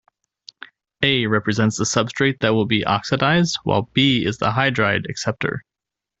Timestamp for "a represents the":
1.03-1.83